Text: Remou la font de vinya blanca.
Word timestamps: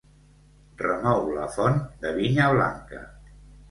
Remou 0.85 1.29
la 1.37 1.45
font 1.59 1.79
de 2.03 2.17
vinya 2.19 2.53
blanca. 2.59 3.09